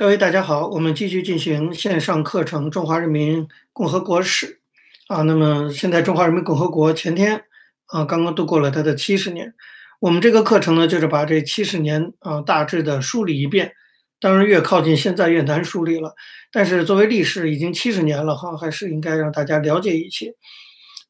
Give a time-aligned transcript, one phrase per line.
[0.00, 4.62] 各位大家好，我们继续进行线上课程《中华人民共和国史》
[5.14, 5.20] 啊。
[5.24, 7.44] 那么现在中华人民共和国前天
[7.84, 9.52] 啊刚刚度过了它的七十年，
[10.00, 13.72] 我们这个课程呢就是把这七十年啊大致的梳理一遍。
[14.18, 16.14] 当然越靠近现在越难梳理了，
[16.50, 20.32] 但是作为历史已经七十年了哈，还是应该让大家了解一些。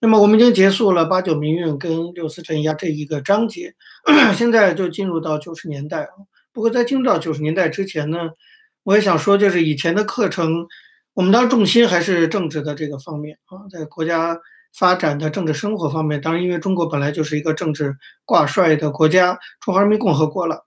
[0.01, 3.73] 那么我们已经结束了八九民运跟六四镇压这一个章节，
[4.35, 6.11] 现在就进入到九十年代啊。
[6.53, 8.31] 不过在进入到九十年代之前呢，
[8.91, 10.67] 我也想说，就是以前的课程，
[11.15, 14.37] 我们当然重心还是政治的这个方面啊，在国家
[14.77, 16.21] 发展的政治生活方面。
[16.21, 20.67] 当然，因为中国本来就是一个政治挂帅的国家，中华人民共和国了。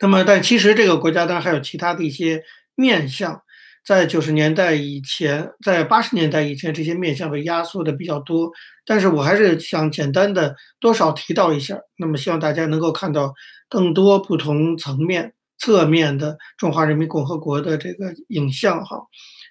[0.00, 2.42] 那么，但其实这个国家当然还有其他的一些
[2.74, 3.40] 面相，
[3.84, 8.50] 在九十年代以前，在八十年代以前，这些面相被压缩的比较多。
[8.84, 11.78] 但是我还是想简单的多少提到一下。
[11.96, 13.32] 那么，希望大家能够看到
[13.68, 18.98] 更多不同层面、侧面的中华人民共和国的这个影像哈。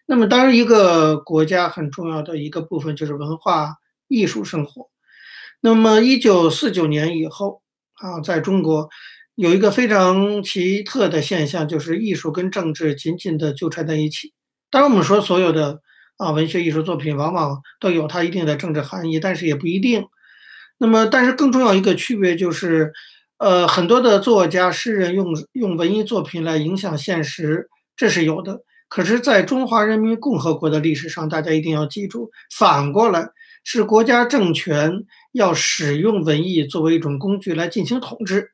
[0.06, 3.76] 那么，当然一个国家很重要的一个部分就是文化
[4.08, 4.90] 艺术生活。
[5.62, 7.62] 那么，一九四九年以后
[7.96, 8.90] 啊，在中国。
[9.36, 14.32] 有一个非常奇特的现象，就是艺术跟政治紧紧的纠缠在一起。
[14.70, 15.82] 当然，我们说所有的
[16.18, 20.06] 啊文学艺术作品往往都有它一定的政治含义，但是也不一定。
[20.78, 22.94] 那么，但是更重要一个区别就是，
[23.44, 28.62] 呃，很多的作家、诗人用用文艺作品来影响现实，这是有的。
[28.88, 33.28] 可是，在中华人民共和国的历史上，大家一定要记住，反过来
[33.66, 34.94] 是国家政权
[35.34, 38.52] 要使用文艺作为一种工具来进行统治。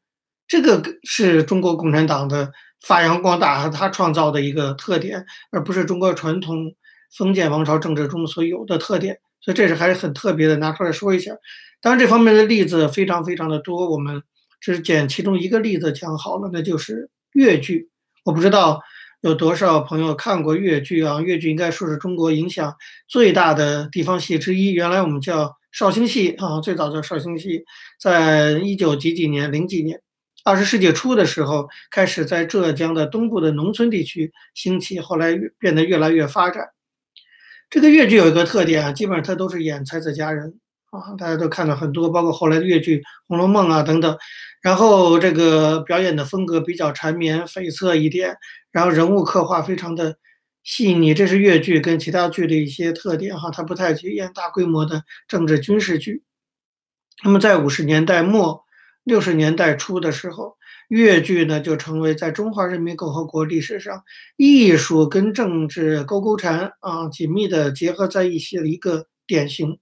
[0.47, 6.73] 这个是中国共产党的发扬光大和，他创造的一个特点，而不是中国传统
[7.15, 9.19] 封建王朝政治中所有的特点。
[9.39, 11.31] 所以这是还是很特别的，拿出来说一下。
[11.79, 14.23] 当然，这方面的例子非常非常的多，我们
[14.59, 17.89] 只捡其中一个例子讲好了，那就是越剧。
[18.25, 18.81] 我不知道
[19.21, 21.19] 有多少朋友看过越剧啊？
[21.21, 22.75] 越剧应该说是中国影响
[23.07, 24.71] 最大的地方戏之一。
[24.71, 27.63] 原来我们叫绍兴戏啊，最早叫绍兴戏，
[27.99, 30.01] 在一九几几年、零几年。
[30.45, 36.69] 二十世纪初的时候，开始在浙江的东部的农村地区兴起，后来变得越来越发展。
[37.69, 40.59] 这个越剧有一个特点啊，基本上它都是演才子佳人
[40.91, 42.97] 啊，大家都看到很多，包括后来的越剧
[43.27, 44.17] 《红楼梦》啊等等。
[44.61, 48.37] 然后这个表演的风格比较缠绵悱恻一点，
[48.71, 50.17] 然后人物刻画非常的
[50.63, 56.23] 细腻，这是越剧跟其他剧的一些特点哈，它不太去演大规模的政治军事剧。
[57.23, 58.63] 那么在五十年代末。
[59.05, 60.55] 六十年代初的时候，
[60.89, 64.03] 越剧呢就成为在中华人民共和国历史上
[64.37, 69.79] 艺术跟政治勾勾缠啊紧密的结合在一起的一个典型。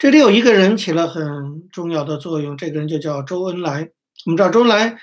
[0.00, 3.90] 这里有一个人起了很重要的作用，这个人就叫周恩来。
[4.24, 4.96] 我们知道周恩来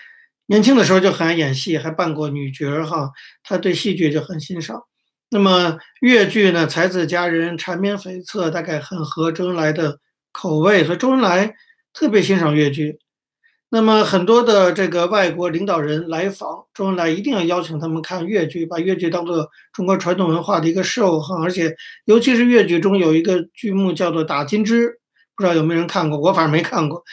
[0.47, 3.11] 年轻的时候就很爱演戏，还扮过女角儿哈，
[3.43, 4.81] 他对戏剧就很欣赏。
[5.29, 9.99] 那么越剧呢，才子佳人缠绵悱恻，大概很合周恩来的
[10.31, 11.53] 口味，所以周恩来
[11.93, 12.97] 特别欣赏越剧。
[13.69, 21.43] 那么很多的这个外国领导人来访，周恩来一定要邀请他们看越剧，把越剧当做中国传统文化的一个寿哈。
[21.43, 21.75] 而且，
[22.05, 24.87] 尤其是越剧中有一个剧目叫做《打金枝》，
[25.35, 26.17] 不知道有没有人看过？
[26.17, 26.99] 我反正没看过。《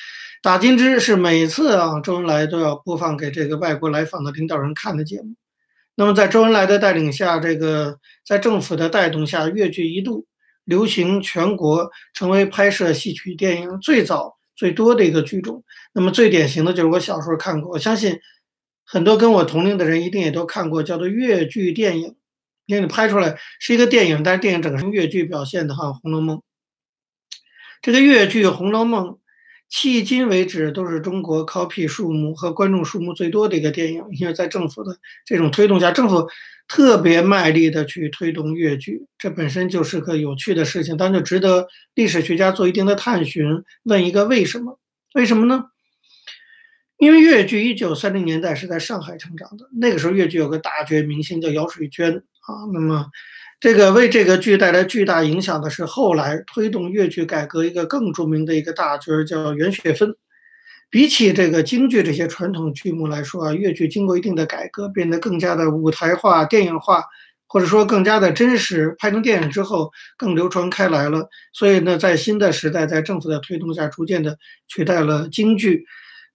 [0.42, 5.34] 打金枝》是每次啊，周恩来都要播放给这个外国来访的领导人看的节目。
[5.96, 10.26] 那么在周恩来的带领下，这个在政府的带动下，越剧一度
[10.64, 14.36] 流行全国，成为拍摄戏曲电影最早。
[14.54, 18.20] 最多的一个剧种，那么最典型的就是我小时候看过，我相信
[18.84, 22.16] 很多跟我同龄的人一定也都看过，叫做越剧电影，
[22.66, 26.36] 因为你拍出来是一个电影，但是电影整个是越剧表现的哈，《红楼梦》
[27.82, 29.06] 这个越剧《红楼梦》，
[29.70, 36.28] 迄今为止都是中国 copy 数目和观众数目最多的一个电影，因为在政府的这种推动下，政府。
[36.66, 44.80] 特别卖力的去推动越剧，这本身就是个有趣的事情，当然就值得历史学家做一定的探寻，问一个为什么？
[45.12, 45.66] 为什么呢？
[46.96, 53.10] 因为越剧一九三零年代是在上海成长的，那个时候越剧有个大角明星叫姚水娟啊，那么
[53.60, 60.14] 这个为这个剧带来巨大影响的是后来推动越剧改革一个更著名的一个大角叫袁雪芬。
[60.90, 67.02] 比起这个京剧这些传统剧目来说啊，越剧经过一定的改革，变得更加的舞台化、电影化，
[67.48, 71.28] 或者说更加的真实，拍成电影之后更流传开来了。
[71.52, 75.84] 所以呢，在新的时代，在政府的推动下，逐渐的取代了京剧。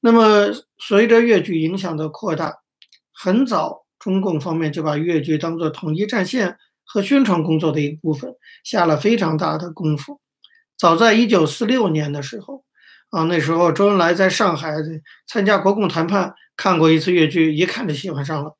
[0.01, 2.55] 那么，随着越剧影响的扩大，
[3.13, 6.57] 很早中共方面就把越剧当做统一战线
[6.91, 8.33] 和宣传工作的一部分，
[8.63, 10.19] 下了非常大的功夫。
[10.77, 12.65] 早在一九四六年的时候。
[13.11, 14.71] 啊，那时候周恩来在上海
[15.25, 18.55] 参加国共谈判，看过一次越剧，一看就喜欢上了。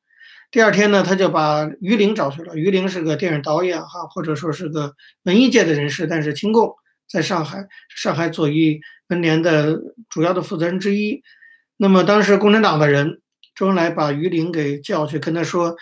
[0.49, 2.55] 第二天呢，他就把于玲找去了。
[2.55, 6.73] 于玲是个电影导演哈，或者说是个文艺界的人士，但是亲共，
[7.07, 8.79] 在上海，上海左翼
[9.09, 9.79] 文联的
[10.09, 11.21] 主要的负责人之一。
[11.77, 13.21] 那么当时共产党的人，
[13.53, 15.75] 周恩来把于玲给叫去，跟他说，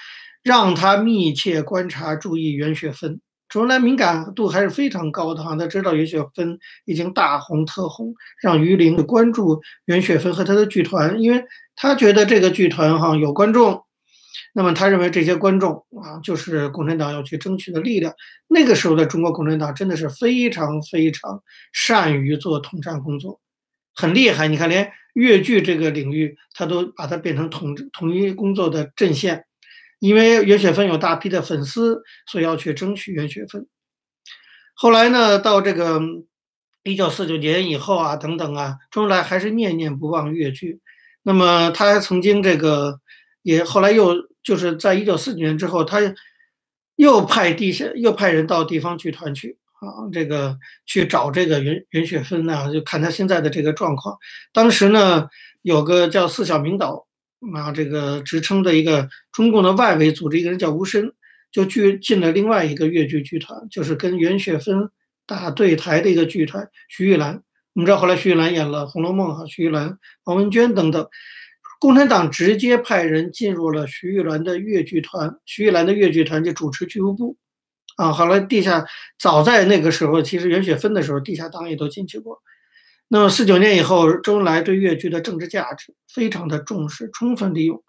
[0.48, 3.20] 让他密切观察、注意袁雪芬。
[3.50, 11.44] 周恩来敏感度还是非常高的哈，他知道袁雪芬已经大红特红，让于林关注袁雪芬和他的剧团，因为
[11.76, 13.84] 他觉得这个剧团哈有观众。
[14.54, 18.14] 那么他认为这些观众啊，就是共产党要去争取的力量。
[18.48, 23.42] 那个时候的中国共产党真的是非常非常善于做统战工作，
[23.94, 24.48] 很厉害。
[24.48, 29.44] 你看，连越剧这个领域，他都把它变成统统一工作的阵线。
[30.00, 33.68] 因为袁雪芬有大批的粉丝，所以要去争取袁雪芬。
[34.74, 36.02] 后来呢，到这个
[36.84, 40.80] 一九四九年以后啊，等等啊，周恩来还是念念不忘越剧。
[41.24, 43.00] 那么他还曾经这个。
[43.44, 44.14] 也后来又
[44.44, 46.02] 就是在一九四九年之后，他
[46.98, 54.18] 又派地下又派人到地方剧团去啊，这个去找这个袁袁雪芬呢，就看他现在的这个状况。
[54.52, 55.30] 当时呢，
[55.62, 57.07] 有个叫四小明导
[57.56, 61.14] 啊，这个职称的一个中共的外围组织，一个人叫吴申，
[61.52, 64.90] 就去进了另外一个越剧剧团，就是跟袁雪芬
[65.26, 66.68] 打对台的一个剧团。
[66.88, 67.44] 徐玉兰，
[67.74, 71.08] 我们知道后来徐玉兰演了《红楼梦》哈，徐玉兰、王文娟等等。
[71.80, 77.38] 共产党直接派人进入了徐玉兰的越剧团，徐玉兰的越剧团就主持剧务部，
[77.98, 78.84] 啊，后来地下
[79.20, 82.42] 早在那个时候，其实袁雪芬的时候，地下党也都进去过。
[83.10, 87.82] 那么四九年以后，周恩来对越剧的政治价值非常的重视，充分利用。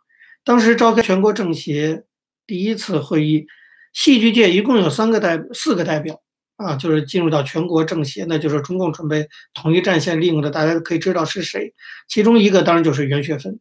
[0.44, 2.05] 当时召开全国政协
[2.47, 3.47] 第一次会议，
[3.93, 6.20] 戏剧界一共有三个代四个代表，
[6.56, 11.75] 啊，就是进入到全国政协，那就是中共准备统一战线利用的，大家可以知道是谁。
[12.09, 13.59] 其中一个当然就是袁雪芬。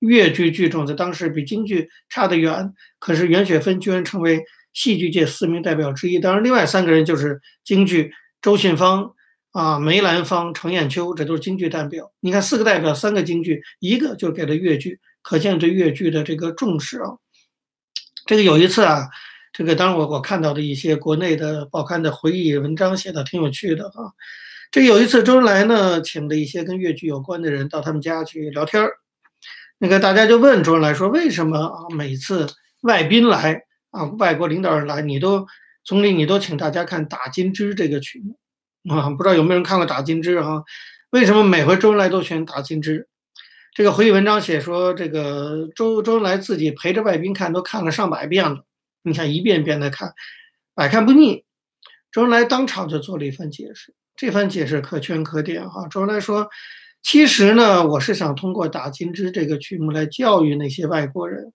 [0.00, 4.42] 越剧剧种在当时比京剧差得远，可是袁雪芬居然成为
[4.72, 6.18] 戏剧界四名代表之一。
[6.18, 8.12] 当然，另外三个人就是京剧
[8.42, 9.14] 周信芳
[9.54, 12.10] 啊、梅兰芳、程砚秋，这都是京剧代表。
[12.18, 17.10] 你看，四个代表，三个京剧，一个就给了越剧，可见对越剧的这个重视啊。
[18.26, 19.08] 这个有一次啊，
[19.52, 24.10] 这个当然我我看到的一些国内的报刊的回忆文章写的挺有趣的啊。
[24.72, 28.90] 这有一次周恩来呢，请了一些跟越剧有关的人到他们家去聊天儿。
[29.78, 31.94] 那个大家就问周恩来说：“为什么啊？
[31.94, 32.48] 每次
[32.80, 35.46] 外宾来啊，外国领导人来，你都
[35.84, 38.36] 总理你都请大家看《打金枝》这个曲目
[38.88, 39.10] 啊？
[39.10, 40.62] 不知道有没有人看过《打金枝》啊？
[41.10, 43.00] 为什么每回周恩来都选《打金枝》？
[43.74, 48.64] 这个回忆文章写说，这个周周恩来自己陪着外宾看，都看了上百遍了。
[49.02, 50.12] 你看一遍遍的看，
[50.74, 51.44] 百看不腻。
[52.12, 55.86] 周恩来当场就做了一番解释，这番解释可圈可点哈。
[55.88, 56.48] 周恩来说。
[57.06, 61.52] 其实呢，我是想通过《打金枝》这个曲目来教育那些外国人。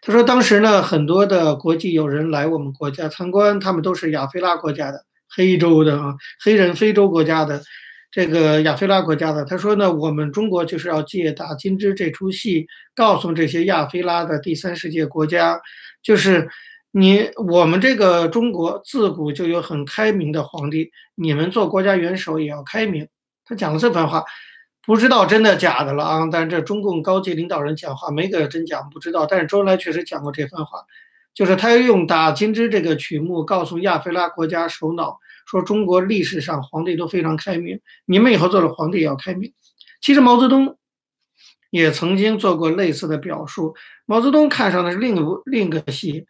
[0.00, 5.04] 他说，当时呢，很多的国际友人来我们国家参观，他们都是亚非拉国家的、
[5.34, 6.14] 黑洲的啊，
[6.44, 7.62] 黑人非洲国家的，
[8.10, 9.44] 这个亚非拉国家的。
[9.44, 15.60] 他说呢，我们中国就是要借《打金枝》这出戏，告诉这些亚非拉的第三世界国家，
[16.02, 16.48] 就是
[16.90, 23.08] 你我们这个中国自古就有很开明的皇帝，你们做国家元首也要开明。
[23.44, 24.24] 他讲了这番话。
[24.86, 26.28] 不知道真的假的了啊！
[26.30, 29.26] 但是这中共高级领导人讲话没个真假，不知道。
[29.26, 30.78] 但是周恩来确实讲过这番话，
[31.36, 39.52] 就是他用《打金枝》这个曲目告诉亚非拉国家首脑，说中国历史上皇帝都非常开明，你们以后做了皇帝也要开明。
[40.00, 40.78] 其实毛泽东
[41.68, 43.74] 也曾经做过类似的表述。
[44.06, 46.24] 毛泽东看上的是另一部另一个戏。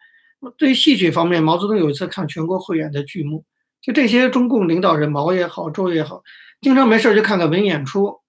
[0.57, 3.45] 对戏曲方面，毛泽东有一次看全国汇演的剧目，
[3.81, 6.21] 就这些中共领导人，毛也好，周也好，
[6.59, 8.19] 经常没事就看看文演出。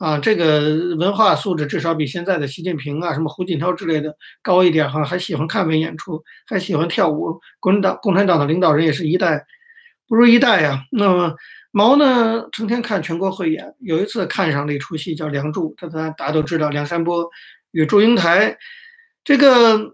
[0.00, 7.38] 啊，这个文化素质至少比现在的习近平啊、什么胡锦涛之类的高一点哈，还喜欢看文演出，还喜欢跳舞。
[7.60, 9.44] 共产党共产党的领导人也是一代
[10.08, 10.82] 不如一代呀。
[10.90, 11.34] 那么
[11.70, 17.28] 毛呢，成天看全国汇演，有一次看上了一出戏叫《梁祝》，大家大家都知道梁山伯
[17.72, 18.56] 与祝英台。
[19.22, 19.92] 这个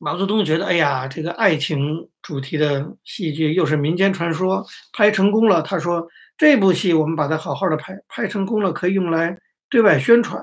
[0.00, 5.62] 毛泽东觉得，哎呀，这个爱情主题的戏剧又是民间传说，拍成功了。
[5.62, 6.08] 他说。
[6.38, 9.36] 这部戏我们把它好好的拍，拍成功了可以用来
[9.68, 10.42] 对外宣传。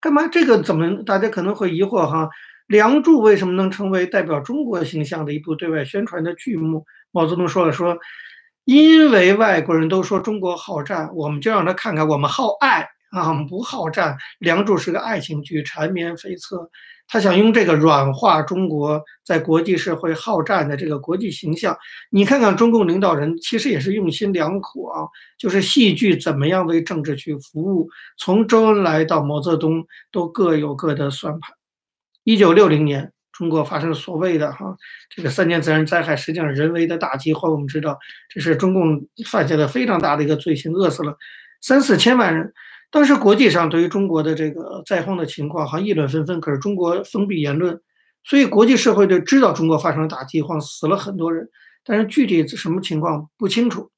[0.00, 0.28] 干嘛？
[0.28, 1.02] 这个怎么？
[1.04, 2.24] 大家可能会疑惑哈，
[2.66, 6.84] 《梁祝》为什么能成为代表中国形象的一部对外宣传的剧目？
[7.12, 7.96] 毛泽东说了说，
[8.64, 14.12] 因为外国人都说中国好战，我们就让他看看我们好爱啊，不好战。
[14.40, 16.68] 《梁祝》是个爱情剧，缠绵悱恻。
[17.06, 21.76] 他想用这个软化中国在国际社会好战的这个国际形象。
[22.10, 25.04] 你看看中共领导人，其实也是用心良苦啊。
[25.38, 31.54] 就是戏剧怎么样为政治去服务，从周恩来到毛泽东都各有各的算盘。
[32.24, 34.74] 一九六零年，中国发生所谓的哈
[35.14, 37.52] 这个三年自然灾害，实际上人为的大饥荒。
[37.52, 37.98] 我们知道，
[38.30, 41.14] 这是中共犯下的非常大的一个罪行，饿死了
[41.60, 42.52] 三四千万人。
[42.94, 46.40] 当时国际上对于中国的这个灾荒的情况，还议论纷纷。
[46.40, 47.80] 可是中国封闭言论，
[48.22, 51.48] 所以国际社会就知道中国发生了大饥荒，死了很多人，
[51.84, 53.90] 但是具体什么情况不清楚。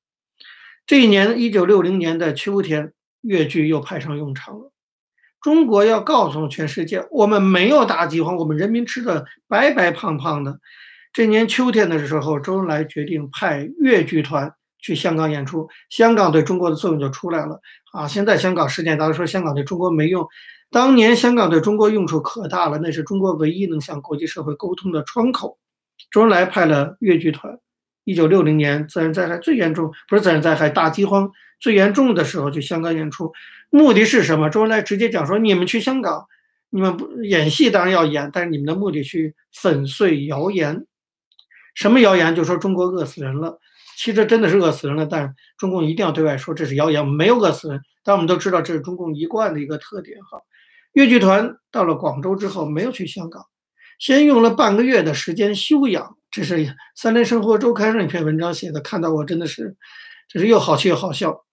[0.87, 4.73] 这一年，一九六零年的秋天，越剧又派上用场了。
[5.43, 10.59] 中国要告诉全世界，我们没有大饥荒，我们人民吃的白白胖胖的。
[11.13, 14.55] 这年秋天的时候，周恩来决定派越剧团
[14.87, 17.61] 去香港演出，香港对中国的作用就出来了
[17.93, 18.07] 啊！
[18.07, 20.25] 现在香港事件，大家说香港对中国没用，
[20.71, 25.59] 当年香港对中国用处可大了，那是中国唯一能向国际社会沟通的窗口。
[26.13, 27.59] 周恩来派了越剧团。
[28.05, 31.29] 一九六零年自然灾害最严重，不是自然灾害，大饥荒
[31.59, 33.33] 最严重的时候去香港演出，
[33.71, 34.49] 目的是什么？
[34.49, 36.25] 周恩来直接讲说：你们去香港，
[36.71, 40.87] 你们不演戏当然要演，但是你们的目的去粉碎谣言。
[41.75, 42.35] 什么谣言？
[42.35, 43.59] 就说中国饿死人了，
[43.97, 47.81] 其实真的是饿死人了，但中共一定要对外说这是谣言，没有饿死人。
[48.05, 50.19] 但我们都知道这是中共一贯的一个特点。
[50.31, 50.39] 哈，
[50.93, 53.43] 越剧团到了广州之后，没有去香港，
[53.99, 56.17] 先用了半个月的时间休养。
[56.31, 56.59] 这是
[56.95, 59.77] 《三联生活周刊》上一篇文章写的，看到我真的是，
[60.29, 61.45] 这是又好气又好笑。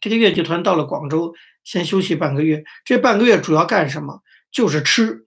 [0.00, 2.64] 这个越剧团到了广州，先休息半个月。
[2.84, 4.22] 这半个月主要干什么？
[4.50, 5.26] 就是吃。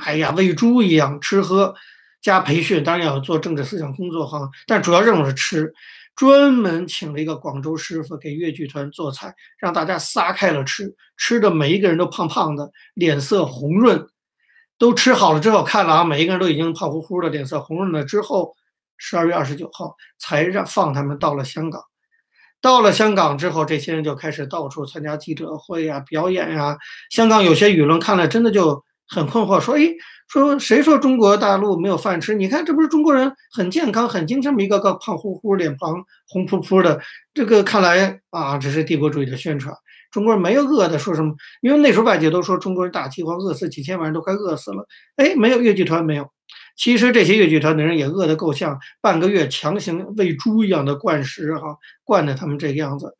[0.00, 1.74] 哎呀，喂猪一样吃喝
[2.20, 4.48] 加培训，当然要做政治思想工作哈。
[4.66, 5.72] 但主要任务是吃，
[6.16, 14.06] 专门请了一个广州师傅给越剧团做菜，让大家撒开了吃，吃的每一个人都胖胖的，脸色红润。
[14.80, 18.04] 都吃好了之后，看了啊，每一个人都已经胖乎乎的，脸色红润了。
[18.04, 18.54] 之后，
[18.96, 21.82] 十二月二十九号才让放他们到了香港。
[22.60, 26.78] 到了香港之后，这些人就开始到处参加记者会呀、表演呀。
[27.10, 29.88] 香港有些舆论看了真的就很困惑，说：“哎，
[30.28, 32.34] 说谁说中国大陆没有饭吃？
[32.34, 37.00] 你看，这不是中国人很健康、很精神，一个个胖乎乎、脸庞红扑扑的。
[37.32, 39.74] 这个看来啊，这是帝国主义的宣传。”
[40.10, 41.34] 中国人没有饿的，说什么？
[41.60, 44.86] 因为那时候外界都说中国人大饥荒，饿死几千万人都快饿死了。
[45.16, 46.26] 哎，没有越剧团没有。
[46.76, 53.16] 其实这些越剧团的人也饿得够呛，半个月强行喂猪一样的灌食，哈，灌的他们这个样子。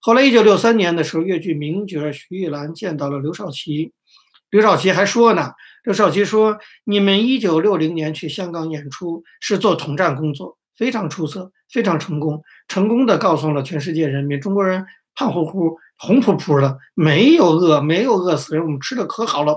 [0.00, 3.92] 后来一九六三年的时候，越剧名角徐玉兰见到了刘少奇，
[4.54, 5.50] 刘少奇还说呢，
[5.82, 19.56] 刘少奇说：“你们一九六零年去香港演出是做统战工作，非常出色，非常成功，成功的告诉了全世界人民，中国人胖乎乎。”红扑扑的，没有饿，没有饿死人，我们吃的可好了。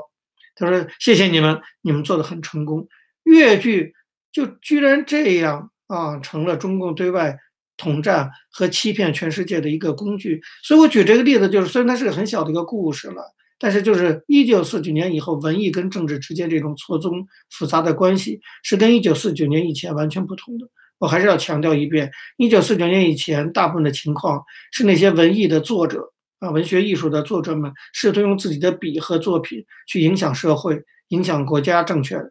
[0.56, 2.88] 他说：“谢谢你们，你们做的很成功。”
[3.24, 3.94] 越剧
[4.32, 7.38] 就居然这样啊，成了中共对外
[7.76, 10.42] 统战和欺骗全世界的一个工具。
[10.64, 13.24] 所以我举这个例子，就是虽然它是个很小的一个故事了，
[13.60, 20.68] 但是就是一九四九年以后，文艺跟政治之间这种错综复杂的关系，是跟一九四九年以前完全不同的。
[21.00, 26.14] 我还是要强调一遍，一九四九年以前，大部分的情况是那些文艺的作者。
[26.40, 32.24] 啊，文学艺术的作者们试图用自己的笔和作品去影响社会、影响国家政权。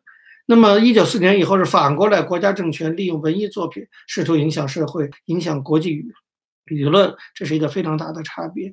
[0.47, 6.05] 那么，一九四年以后是反过来，国家政权利用文艺作品试图影响社会、影响国际舆
[6.67, 8.73] 舆论，这是一个非常大的差别。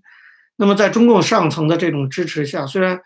[0.56, 3.00] 那么，在中共上层的这种支持下，虽然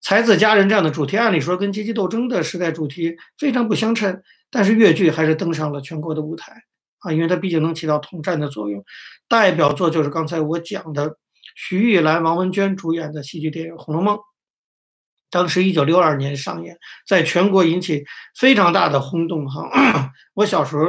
[0.00, 6.64] 才子佳人这样的主题按理说跟阶级斗争的时代主题非常不相称，但是越剧还是登上了全国的舞台
[7.00, 8.84] 啊，因为它毕竟能起到统战的作用。
[9.28, 11.16] 代表作就是刚才我讲的。
[11.56, 14.16] 徐玉兰、王文娟主演的戏剧电影《红楼梦》，
[15.30, 18.04] 当时一九六二年上演，在全国引起
[18.38, 19.46] 非常大的轰动。
[19.50, 19.68] 哈，
[20.32, 20.84] 我小时候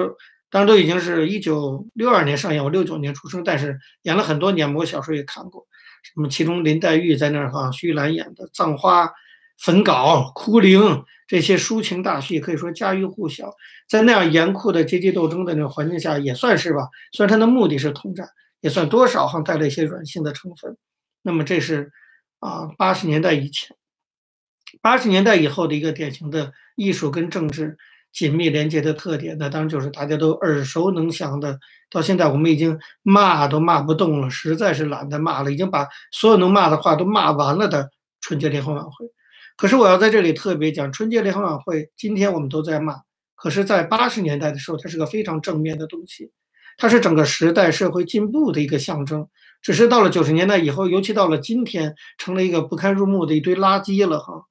[0.50, 5.68] 当然都已经是一九六二年上演，我六九年出生，但是演了很多年，我小时候也看过。
[6.02, 6.28] 什么？
[6.28, 9.06] 其中林黛玉在那儿哈，徐玉兰演的《葬花》
[9.58, 10.80] 《焚稿》《哭灵》
[11.28, 13.54] 这些抒情大戏，可以说家喻户晓。
[13.88, 16.88] 在那样严酷的阶级斗争的那个环境下，也算是吧。
[17.12, 18.28] 虽然它的目的是统战。
[18.62, 20.78] 也算多少哈带了一些软性的成分，
[21.24, 21.92] 那么这是
[22.38, 23.76] 啊八十年代以前，
[24.84, 27.80] 八十年代以后的一个典型的艺术跟政治
[28.14, 37.90] 紧密连接的特点，那当然就是大家都耳熟能详的，到现在我们已经骂都骂不动了，实在是懒得骂了，已经把所有能骂的话都骂完了的
[38.20, 39.08] 春节联欢晚会。
[39.58, 42.96] 可是我要在这里特别讲，春节联欢晚会今天我们都在骂，
[43.36, 46.32] 可是在八十年代的时候，它是个非常正面的东西。
[46.78, 49.28] 它是整个时代社会进步的一个象征，
[49.62, 54.46] 只是到了九十年代以后，尤其到了今天，成了一个不堪入目的一堆垃圾了哈。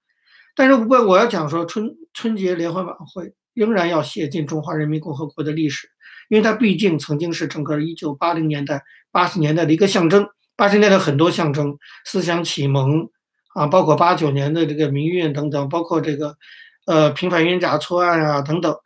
[0.55, 5.89] 但是，不过我要讲说，春春节联欢晚会仍然要写进中华人民共和国的历史，
[6.29, 10.27] 因为它毕竟曾经是整个一九八零年代、八十年代的一个象征。
[10.57, 13.09] 八十年代的很多象征思想启蒙
[13.55, 16.37] 啊，包括八九年的这个民运等等，包括这个
[16.85, 18.77] 呃平反冤假错案啊等等，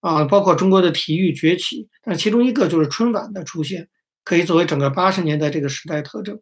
[0.00, 3.88] 啊，包括中国的体育崛起，但其中一个就是春晚的出现，
[4.24, 6.40] 可以作为整个八十年代这个时代特征。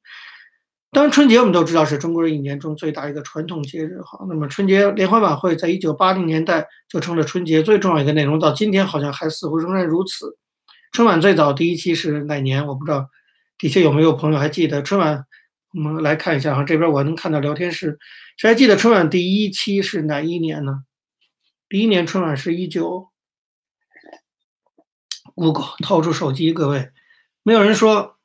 [0.92, 4.24] 当然，春节我们都知道是中国人一年中最大一个传统节日哈。
[4.28, 10.38] 那么春节联欢晚会在一九八零年代就成了春节最重要一个内容，到今天好像还似乎仍然如此。
[10.92, 12.66] 春晚最早第一期是哪年？
[12.66, 13.10] 我不知道，
[13.58, 15.26] 底下有没有朋友还记得春晚？
[15.74, 17.98] 我们来看一下哈，这边我能看到聊天室，
[18.38, 20.84] 谁还记得春晚第一期是哪一年呢？
[21.68, 23.08] 第一年春晚是一九
[25.34, 26.90] ，Google 掏出手机，各位，
[27.42, 28.16] 没有人说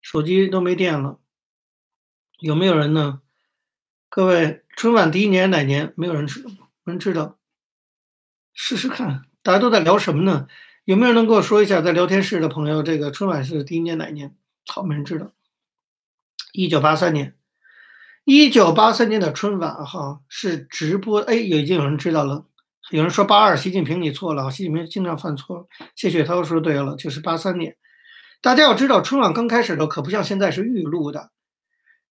[0.00, 1.18] 手机都没电了。
[2.40, 3.20] 有没有人呢？
[4.08, 5.92] 各位，春晚第一年哪年？
[5.96, 6.40] 没有人知，
[6.84, 7.36] 没人知道。
[8.54, 10.46] 试试看，大家都在聊什么呢？
[10.84, 14.36] 有没有人能跟我说一下，在聊天室的朋友，这个春晚是第一年哪年？
[14.68, 15.32] 好，没人知道。
[16.52, 17.34] 一九八三年，
[18.24, 21.20] 一九八三年的春晚哈是直播。
[21.22, 22.46] 哎，已经有人知道了。
[22.90, 25.68] 有人说八二，习近平你错了，习近平经常犯错。
[25.96, 27.76] 谢雪涛说对了，就是八三年。
[28.40, 31.32] 大家要知道，春晚刚开始的可不像现在是预录的。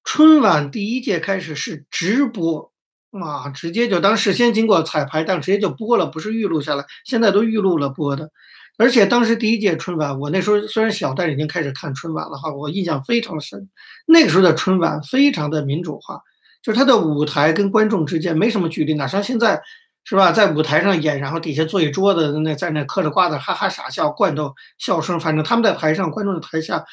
[0.08, 2.72] 春晚第一届开始是直播
[3.12, 6.86] 啊，直接就当事先经过彩排，但直接就播了，不是预录下来。
[7.04, 8.32] 现在都预录了播的，
[8.78, 13.70] 而且当时第一届春晚，我那时候虽然小，但是已经开始看春晚了哈，我印象非常深。
[14.06, 16.22] 那个时候的春晚非常的民主化，
[16.64, 19.62] 就是它的舞台跟观众之间没什么距离，哪像现在
[20.06, 20.32] 是吧？
[20.32, 26.86] 在舞台上演，然后底下坐一桌子，那在那嗑着瓜子哈哈傻笑，罐头笑声，反正他们在台上，观众在台下。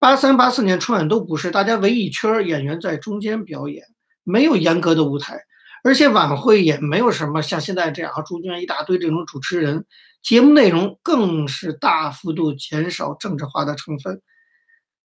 [0.00, 3.84] 八三八四年春晚都不是，大家围一圈演员在中间表演，
[4.24, 5.38] 没有严格的舞台，
[5.84, 9.84] 而且晚会也没有什么像现在这样中间一大堆这种主持人，
[10.22, 14.22] 节目内容更是大幅度减少政治化的成分。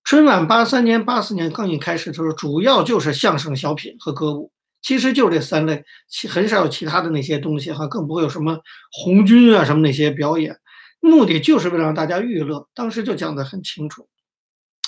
[0.05, 8.57] 春晚八三年、八四年刚一开始的时候，主要就是相声、小品和歌舞，其实就这三类，其很少有其他的那些东西哈，更不会有什么
[8.93, 10.55] 红军啊什么那些表演，
[11.01, 14.08] 目的就是为了让大家娱乐，当时就讲得很清楚。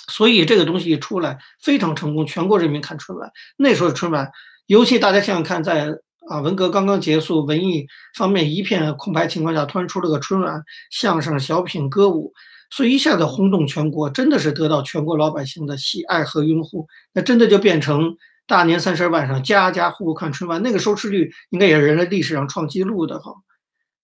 [0.08, 3.30] 所以这个东西一出来非常成功，全国人民看春晚。
[3.58, 4.32] 那时候的春晚，
[4.66, 5.90] 尤其大家想想看，在
[6.30, 12.34] 啊文革刚刚结束，文艺方面一片空白情况下，突然出了个春晚，相声、小品、歌舞，
[12.70, 16.88] 所以一下子轰动全国，真的是得到全国老百姓的喜爱和拥护。
[17.14, 18.16] 那真的就变成
[18.46, 23.34] 大年三十晚上家家户户看春晚，那个收视率应该也是人类历史上创纪录的哈。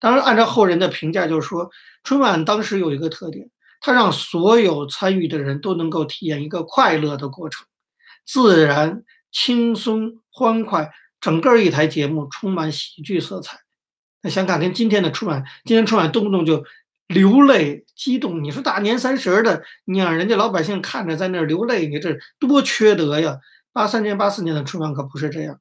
[0.01, 1.71] 当然，按照后人的评价，就是说
[2.03, 3.49] 春晚当时有一个特点。
[3.85, 7.67] 它让所有参与的人都能够体验一个快乐的过程，
[8.25, 13.59] 自然、轻松、欢快，整个一台节目充满喜剧色彩。
[14.23, 16.65] 那想想跟今天的春晚，今天春晚动不动就
[17.09, 23.39] 流泪激动，你说大年三十的，你让人家老百姓看着在那儿流泪，你这多缺德呀！
[23.73, 25.59] 八三年、八四年的春晚可不是这样，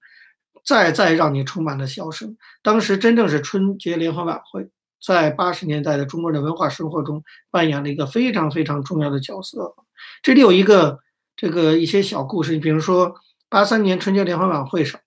[0.63, 2.38] 再再让你充满了笑声。
[2.62, 4.69] 当时真正是春节联欢晚会。
[5.02, 9.76] 在八十年代的中国人的文化生活中扮演了一个非常非常重要的角色。
[10.22, 11.00] 这里有一个
[11.36, 13.16] 这个一些小故事，你比如说
[13.50, 15.02] 八三年春节联欢晚会上，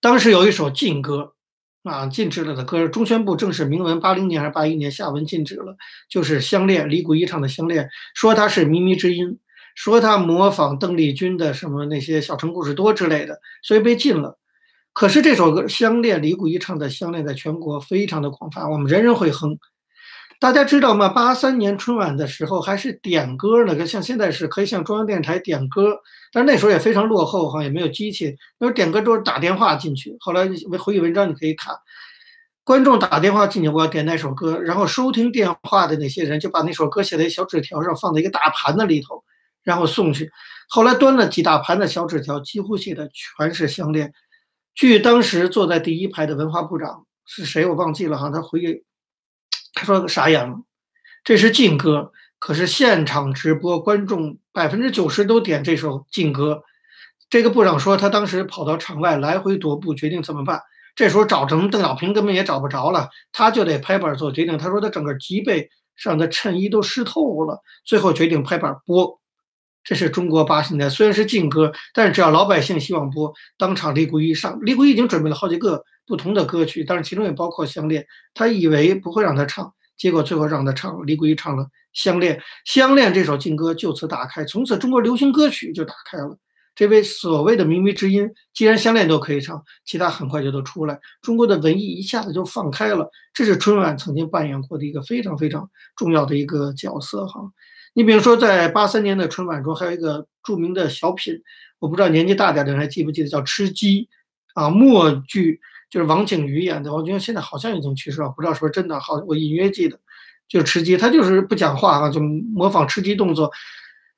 [0.00, 1.34] 当时有一首禁歌
[1.82, 5.76] 啊，禁止了的歌，中宣部正式明文，八零年还是八一年下文禁止了，
[6.08, 9.38] 就是《相恋》，李谷一唱的《相恋》，说它是靡靡之音，
[9.74, 14.38] 说他模仿邓丽君的什么那些小城故事多之类的，所以被禁了。
[14.98, 19.56] 可是这首歌《相恋》，李谷一唱的《相恋》在全国非常的广泛，我们人人会哼。
[20.40, 21.08] 大家知道吗？
[21.08, 26.00] 八三年春晚的时候还是点歌呢，像现在是可以向中央电视台点歌，
[26.32, 30.16] 但是那时候也非常落后哈，也没有机器，那时候点歌都是打电话进去。
[30.18, 31.76] 后来回忆文章你可以看，
[32.64, 39.22] 观众打电话进去，我要点那首歌，然后收听电话的那些人就把那首歌写在小纸条上，放在一个大盘子里头，
[39.62, 40.28] 然后送去。
[40.68, 44.08] 后来端了几大盘的小纸条，几乎写的全是《相恋》。
[44.78, 48.30] 据当时坐在第一排的文化部长是谁，我忘记了哈。
[48.30, 48.84] 他回给，
[49.74, 50.54] 他说傻眼了，
[51.24, 56.62] 这是禁歌，可是现场直播，观众百分之九十都点这首禁歌。
[57.28, 60.62] 这个部长说，他当时跑到场外来回踱步，决定怎么办。
[60.94, 64.56] 这时候找成邓小平根本也找不着了，他就得拍板做决定。
[64.56, 69.20] 他说他整个脊背上的衬衣都湿透了，最后决定拍板播。
[69.84, 74.58] 这是中国八十年代，虽然是禁歌，但是只要老百姓希望播，当场李谷一上。
[74.62, 78.02] 李谷一已经准备了好几个不同的歌曲，但是其中也包括《相恋》。
[78.34, 81.06] 他以为不会让他唱，结果最后让他唱。
[81.06, 81.62] 李谷一唱了
[81.94, 82.36] 《相恋》，
[82.66, 86.36] 《相恋》这首禁歌就此打开，从此中国流行歌曲就打开了。
[86.74, 93.10] 这位所谓的靡靡之音，既然《相恋》都可以唱，其他很快就都出来，中国的文艺一下子就放开了。
[93.32, 97.40] 这是春晚曾经扮演过的一个非常非常重要的一个角色，哈。
[97.94, 101.34] 你比如说，在八三年的春晚中，还有一个著名的小品，
[101.78, 104.02] 我不知道年纪大点的人还记不记得，叫《吃鸡》，
[104.54, 105.60] 啊，默剧。
[105.90, 106.92] 就是王景瑜演的。
[106.92, 109.00] 王景瑜现在好像已经去世了，不知道是不是真的。
[109.00, 109.98] 好，我隐约记得，
[110.46, 113.50] 就吃鸡，他就是不讲话啊，就模仿吃鸡动作。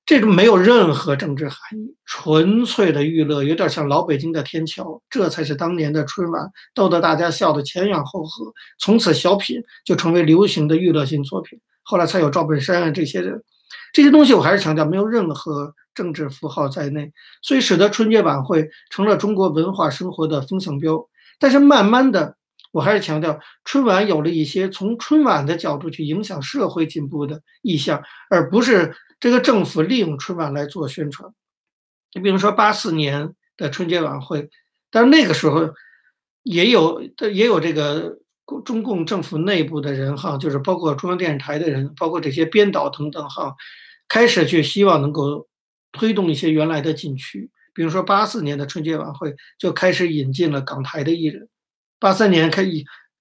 [0.04, 5.00] 这种没有任何政治含义，纯粹的娱乐，有点像老北京的天桥。
[5.08, 8.52] 这才是当年的春晚，逗得大家笑得前仰后合。
[8.80, 11.60] 从此，小品就成为流行的娱乐性作品。
[11.84, 13.40] 后来才有赵本山啊这些人。
[13.92, 21.08] 这些东西我还是强调，没有任何政治符号在内，所以使得春节晚会成了中国文化生活的风向标。
[21.38, 22.36] 但是慢慢的，
[22.72, 31.32] 我还是强调，春晚有了一些从春晚的角度去影响社会进步的意向，而不是这个政府利用春晚来做宣传。
[32.14, 34.50] 你比如说八四年的春节晚会，
[34.90, 35.70] 但是那个时候
[36.42, 37.02] 也有
[37.32, 38.18] 也有这个。
[38.62, 43.54] 中共政府内部的人哈，就是包括中央电视台的人，包括这些编导等等哈，
[44.08, 45.46] 开始去希望能够
[45.92, 51.48] 推动一些原来的禁区，比如说八四年的春节晚会就开始引进了港台的艺人，
[51.98, 52.64] 八三年开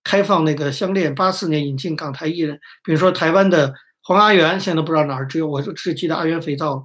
[0.04, 6.84] 开放那个相恋，八四年引进港台艺人，比如说台湾的黄阿元，现在不知道哪儿，只有我只记得阿元肥皂。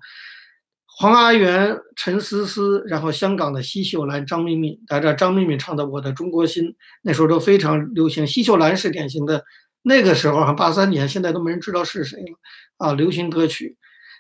[0.97, 6.67] 黄阿元、陈思思，然后香港的奚秀兰、张敏敏，大家张敏敏唱的《我的中国心》，
[7.03, 8.25] 那时候都非常流行。
[8.25, 9.45] 奚秀兰是典型的，
[9.83, 12.39] 那个时候哈，八三年，现在都没人知道是谁了
[12.77, 13.77] 啊，流行歌曲。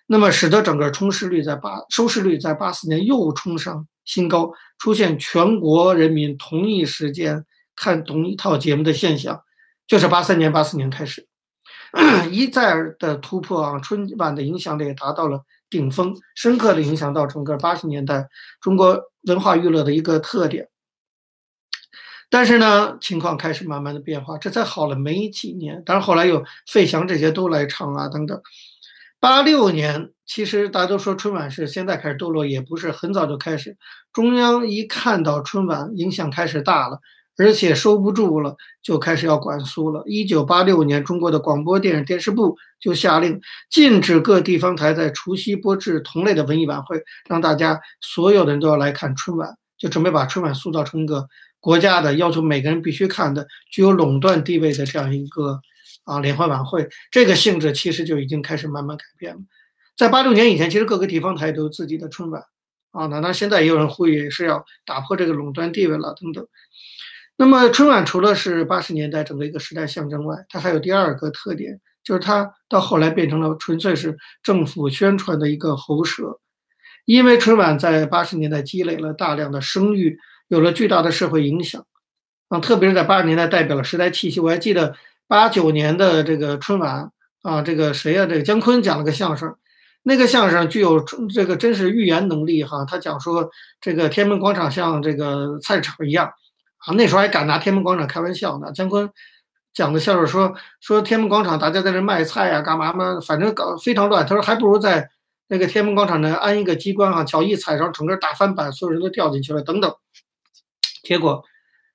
[0.08, 7.44] 那么使得整个充视率在八收视率在八四年又冲上新高，出现全国人民同一时间
[7.76, 9.40] 看同一套节目的现象，
[9.86, 11.28] 就是八三年、八四年开始
[12.32, 15.44] 一再的突破啊，春晚的影响力也达到了。
[15.74, 18.28] 顶峰，深刻的影响到整个八十年代
[18.60, 20.68] 中国文化娱乐的一个特点。
[22.30, 25.82] 但是呢，情况开始慢慢的变化，这才好了没几年。
[25.84, 28.40] 当然后来有费翔这些都来唱啊等等。
[29.18, 33.76] 八六年，其实大家都说春晚是现在开始堕落，也不是很早就开始。
[34.12, 37.00] 中央一看到春晚影响开始大了。
[37.36, 40.02] 而且收不住了，就开始要管束了。
[40.06, 51.26] 一九八六年，中国的广播电视电视部就下令禁止各地方台在除夕播制同类的文艺晚会，让大家所有的人都要来看春晚，就准备把春晚塑造成一个
[51.58, 55.60] 国家的要求每个人必须看的、具有垄断地位的这样一个
[56.04, 56.88] 啊联欢晚会。
[57.10, 59.40] 这个性质其实就已经开始慢慢改变了。
[59.96, 62.44] 在八六年以前，其实各个地方台都有自己的春晚
[62.92, 66.46] 啊，那那现在也有人呼吁是要打破这个垄断地位了等等。
[67.36, 76.38] 那么春晚除了是八十年代整个一个时代象征外，它还有第二个特点，就是它到后来变成了纯粹是政府宣传的一个喉舌。
[77.06, 80.16] 因为春晚在八十年代积累了大量的声誉，
[80.46, 81.84] 有了巨大的社会影响，
[82.48, 84.38] 啊，特别是在八十年代代表了时代气息。
[84.38, 84.94] 我还记得
[85.26, 87.10] 八九年的这个春晚
[87.42, 88.26] 啊，这个谁呀？
[88.26, 89.52] 这个姜昆讲了个相声，
[90.04, 92.84] 那个相声具有这个真实预言能力哈。
[92.84, 96.30] 他讲说这个天安门广场像这个菜市场一样。
[96.86, 98.70] 啊，那时候还敢拿天安门广场开玩笑呢。
[98.72, 99.10] 姜昆
[99.72, 104.26] 讲的笑话说说天安门广场大家在这卖菜啊，干嘛嘛，反正搞非常乱。
[104.26, 105.08] 他说还不如在
[105.48, 109.92] 那个天安门广场呢安一个机关哈，脚一踩上，整个大翻板，所有人都掉进去了等等。
[111.02, 111.42] 结果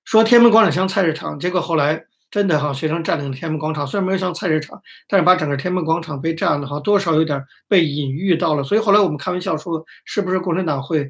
[0.04, 8.64] 说天安门广场像菜市场，结果后来真的哈，学生占领了天安门广场，虽然没有像菜市场，但是把整个天安门广场被占了哈，多少有点被隐喻到了。
[8.64, 11.10] 所以后来我们开玩笑说，是不是共产党会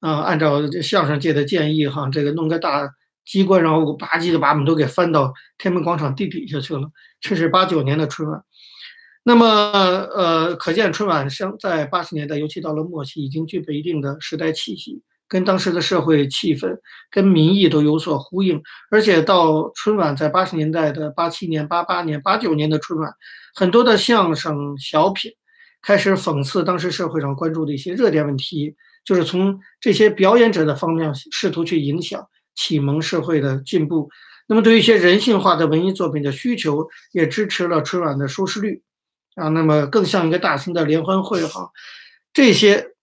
[0.00, 2.88] 啊，按照相声界的建议哈，这个弄个大。
[3.28, 6.90] 机关，然后吧唧的把我们都给翻到天安门广场地底下去了。
[7.20, 8.42] 这是八九年的春晚，
[9.22, 16.78] 那么呃，可见春晚相在八十年代，尤其到了末期，已经具备一定的时代气息，跟当时的社会气氛、
[17.10, 18.62] 跟民意都有所呼应。
[18.90, 23.12] 而且到春晚在八十年代的八七年、八八年、八九年的春晚，
[23.54, 25.32] 很多的相声小品
[25.82, 32.26] 开始讽刺当时社会上关注的一些热点问题，就是从这些表演者的方面试图去影响。
[32.58, 34.10] 启蒙社会的进步，
[34.48, 38.82] 那么对于一些人性化的文艺作品的需求，也支持了春晚的收视率
[39.36, 39.48] 啊。
[39.50, 41.70] 那么更像一个大型的联欢会哈，
[42.32, 42.96] 这些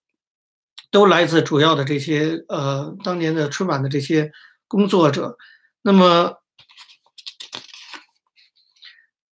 [0.90, 4.30] 都来自主要的这些呃当年的春晚的这些
[4.68, 5.38] 工作者。
[5.80, 6.34] 那么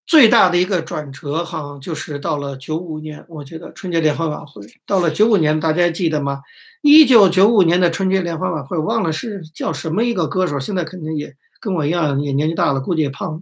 [0.05, 6.39] 最大的一个转折哈，就是到了九五年，我觉得春节联欢晚会到了九五年，大家记得吗？
[6.83, 13.39] 一九九五年的春节联欢晚会，忘了是叫什么一个歌手，现在肯定也跟我一样，也年纪大了，估计也胖了。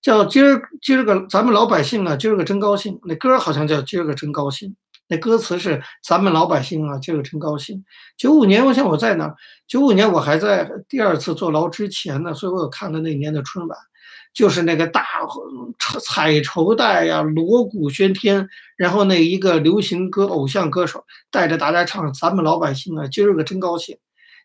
[0.00, 3.00] 叫今儿今儿个咱们老百姓啊，今儿个真高兴。
[3.02, 4.76] 那歌好像叫今儿个真高兴，
[5.08, 7.84] 那歌词是咱们老百姓啊，今儿个真高兴。
[8.16, 9.34] 九五年，我想我在哪？
[9.66, 13.76] 九五年我还在第二次坐牢之前呢，所以我有看的那年的春晚。
[14.38, 15.04] 就是那个大
[16.00, 23.96] 彩绸带呀，锣鼓喧天，然后那一个流行歌偶像歌手带着大家唱《咱们老百姓啊，今儿个真高兴》。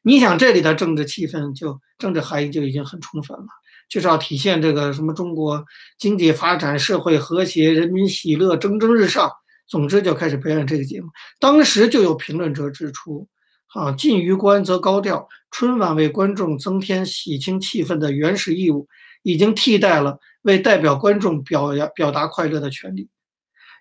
[0.01, 3.45] 你想这里的政治气氛就政治含义就已经很充分了，
[3.87, 5.63] 就是要体现这个什么中国
[5.99, 9.29] 经济发展、社会和谐、人民喜乐、蒸蒸日上。
[9.67, 11.09] 总之就开始表演这个节目。
[11.39, 13.27] 当时就有评论者指出，
[13.75, 18.87] 啊，近于官则高调，春晚为观众增添喜庆气氛的原始义务，
[19.23, 23.09] 已经替代了为代表观众表表达快乐的权利。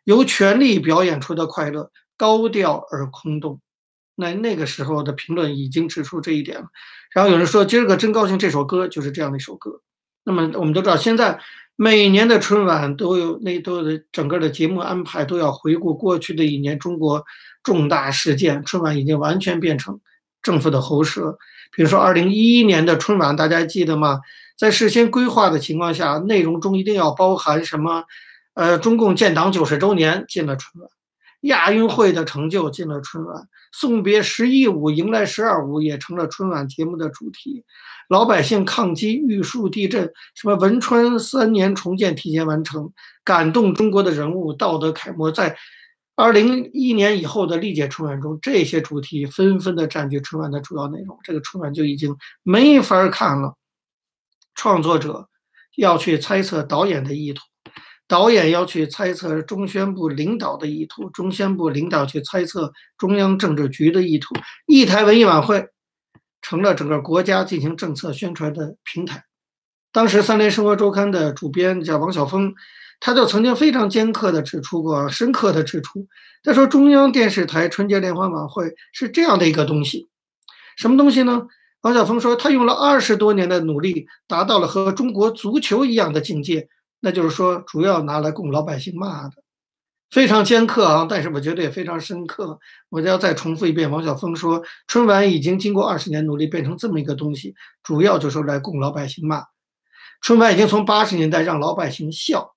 [0.04, 3.60] 由权力表演出的快乐，高调而空洞。
[4.14, 6.66] 那那个时候的评论已经指出这一点了。
[7.14, 9.80] 然后有人说：“今儿个真高兴，这首歌就是这样的一首歌。”
[10.24, 11.38] 那么我们都知道，现在
[11.76, 17.24] 每年的春晚都有那都的整个的节目安排都要回顾过去的一年中国
[17.62, 18.62] 重大事件。
[18.64, 20.00] 春晚已经完全变成
[20.42, 21.38] 政府的喉舌。
[21.74, 24.20] 比如说二零一一年的春晚，大家记得吗？
[24.58, 28.04] 在事先规划的情况下，内容中一定要包含什么？
[28.54, 30.90] 呃，中共建党九十周年进了春晚，
[31.40, 37.64] 亚运会的成就进了春晚，送别十一五，迎来十二五也成了春晚节目的主题。
[38.10, 42.92] 老百姓抗击玉树地震，什么汶川三年重建提前完成，
[43.24, 45.56] 感动中国的人物，道德楷模，在
[46.14, 53.54] 二零一年以后的历届春晚中，这些主题纷纷的占据春晚的主要内容，这个春晚就已经没法看了。
[54.54, 55.28] 创作者
[55.76, 57.42] 要去猜测导演的意图。
[58.08, 64.34] 导演要去猜测中宣部领导的意图，中宣部领导去猜测中央政治局的意图。
[64.66, 65.66] 一台文艺晚会
[66.42, 69.24] 成了整个国家进行政策宣传的平台。
[69.92, 72.52] 当时《三联生活周刊》的主编叫王晓峰，
[73.00, 76.06] 他就曾经非常尖刻地指出过，深刻地指出，
[76.42, 80.08] 他说中央电视台春节联欢晚会是这样的一个东西，
[80.76, 81.46] 什么东西呢？
[81.82, 86.68] 王晓峰说，他用了二十多年的努力，达到了和中国足球一样的境界。
[87.00, 89.34] 那就是说，主要拿来供老百姓骂的，
[90.08, 91.06] 非常尖刻啊！
[91.10, 92.60] 但是我觉得也非常深刻。
[92.88, 99.42] 我就要再重复一遍，王晓峰说，春晚已经经过二十年努力，变成这么一个东西，主要就是来供老百姓骂。
[100.20, 102.54] 春晚已经从八十年代让老百姓笑，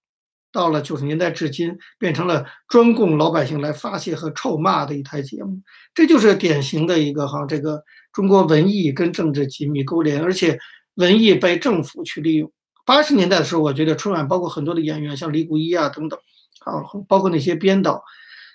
[0.51, 5.59] 到了九十年代至今，变成了专供老百姓来发泄和臭骂的一台节目。
[5.95, 7.83] 这就是典型的一个哈，这个
[8.15, 10.57] 中国文艺跟政治紧密勾连，而且
[10.95, 12.49] 文艺被政府去利用。
[12.85, 16.17] 八十年代的时候，我觉得春晚包括很多的演员，像李谷一啊等等，
[16.63, 18.01] 啊，包括那些编导，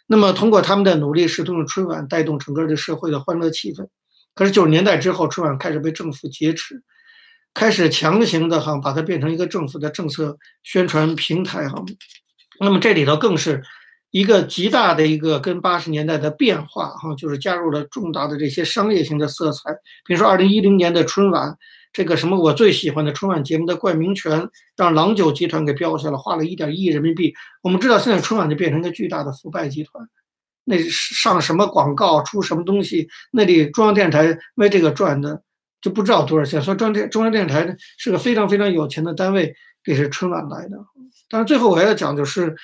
[0.06, 3.86] 那么通过他们的努力，试图用春晚带动整个的社会的欢乐气氛。
[4.34, 6.82] 可是九十年代之后，春晚开始被政府劫持，
[7.52, 11.84] 开始强行的哈把它变成一个政府的政策宣传平台哈。
[12.60, 13.62] 那么这里头更是
[14.10, 19.72] 一个极大的一个跟八十年代的变化哈，就是加入了重大的这些商业性的色彩，
[20.06, 21.56] 比如说二零一零年的春晚。
[21.92, 27.34] 这个什么我最喜欢的春晚节目的冠名权让郎酒集团给标下了，花了一点亿人民币。
[27.62, 30.08] 我们知道现在春晚就变成一个巨大的腐败集团，
[30.62, 35.42] 那上什么广告出什么东西，那里中央电视台为这个赚的
[35.82, 36.62] 就不知道多少钱。
[36.62, 40.76] 所以中电中央电视台是个非常非常有钱的单位，这是春晚来的。
[41.28, 42.54] 但是最后我还要讲就是。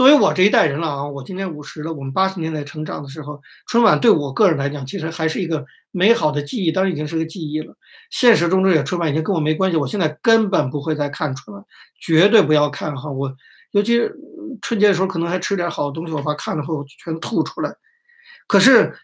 [0.00, 1.92] 作为我这一代人了啊，我今年五十了。
[1.92, 7.76] 我们八十年代成长的时候，春晚对我个人来讲，其实还是一个美好的记忆，当然已经是个记忆了。
[8.10, 11.62] 现实中这些春晚已经跟我没关系，我现在根本不会再看春晚，
[12.00, 13.10] 绝对不要看哈。
[13.10, 13.30] 我
[13.72, 14.00] 尤其
[14.62, 17.70] 春节的时候，可能还吃点好东西，我怕看了后全吐出来。
[18.46, 18.94] 可是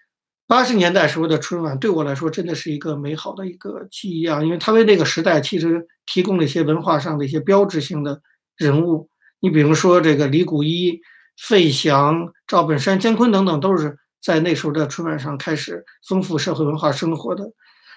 [0.47, 8.23] 八十年代时候的春晚对我来说，真的是一个美好的一个记忆啊，因为它为那个时代其实提供了一些文化上的一些标志性的
[8.57, 9.11] 人物。
[9.41, 11.01] 你比如说，这个李谷一、
[11.37, 17.53] 费翔、赵本山、姜昆等等，都是在那时候的春晚上开始丰富社会文化生活的。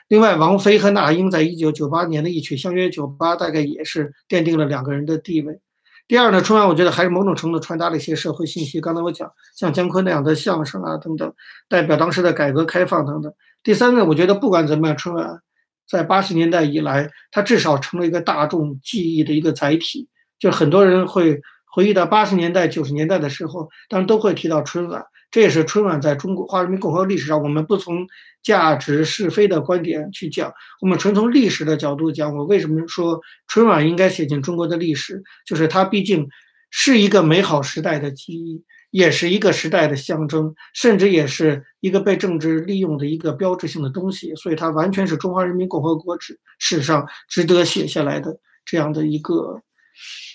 [0.09, 5.59] 另外，王菲和那英在一九九八年的一曲《相约九八》，大概也是奠定了两个人的地位。
[6.07, 8.81] 第二呢，春晚我觉得还是某种程度传达了一些社会信息。
[8.81, 11.31] 刚才我讲，像姜昆那样的相声啊等等，
[11.67, 13.31] 代表当时的改革开放等等。
[13.61, 15.39] 第三呢，我觉得不管怎么样，春晚
[15.87, 20.09] 在八十年代以来，它至少成了一个大众记忆的一个载体。
[20.39, 21.39] 就很多人会
[21.71, 25.05] 回忆到八十年代、九十年代的时候，当然都会提到春晚。
[25.31, 28.07] 这也是春晚在中国华人民共和国历史上，我们不从
[28.41, 32.35] 价值是非的观点去讲，我们纯从历史的角度讲。
[32.35, 35.21] 我为什么说春晚应该写进中国的历史？
[35.45, 36.27] 就是它毕竟
[36.71, 44.33] 是一个美好时代的记忆，也是一个时代的象征，甚至也是一个被政治利用的一个标志性的东西。
[44.33, 49.61] 所以它完全是中华人民共和国史史上值得写下来的这样的一个。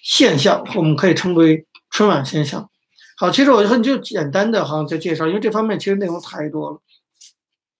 [0.02, 2.68] 现象，我们可以称为春晚现象。
[3.16, 6.80] 好，其实我就很就简单的哈就介绍，因为这方面其实内容太多了。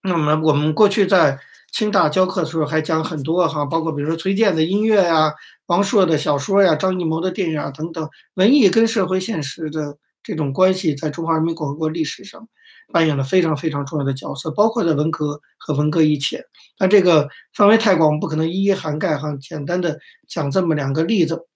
[0.03, 1.39] 那么我们过去在
[1.71, 5.33] 清大教课的时候还讲很多哈，包括比如说崔健的音乐呀、
[5.67, 12.47] 王朔的小说呀、张艺谋的电影啊等等，文艺跟社会现实的这种关系，在中华人民共和国历史上。
[12.93, 16.39] 扮演了非常非常重要的角色，包括在文革和文革以前。
[16.77, 19.35] 但这个范围太广，不可能一一涵盖哈。
[19.41, 21.47] 简单的讲这么两个例子。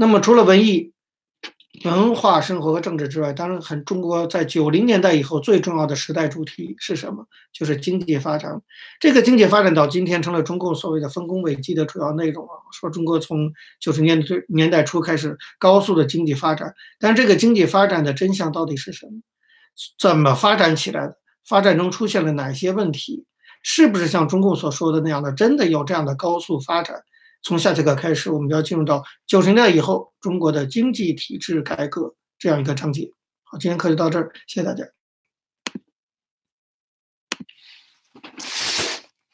[0.00, 0.94] 那么除了文艺。
[1.84, 7.26] 文化生活和政治之外，当然很中国在九零年代以后最重要的时代主题是什么？
[7.54, 8.60] 就是经济发展。
[8.98, 12.52] 这个经济发展到今天成了中共所谓的丰功伟绩的主要内容啊。
[12.72, 19.12] 说中国从九十年代年代初开始高速的经济发展，但这个经济发展的真相到底是什么？
[19.98, 21.16] 怎么发展起来的？
[21.46, 23.24] 发展中出现了哪些问题？
[23.62, 26.96] 是不是像中共所说的那样的，真的有这样的高速发展？
[27.42, 33.10] 从下节课开始，我们要进入到九十年代以后中国的经济体制改革这样一个章节。
[33.44, 34.84] 好，今天课就到这儿，谢谢大家。